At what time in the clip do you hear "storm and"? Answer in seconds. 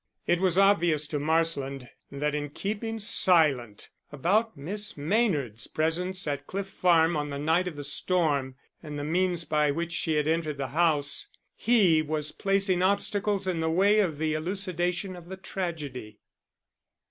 7.83-8.97